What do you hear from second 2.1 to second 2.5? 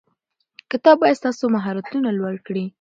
لوړ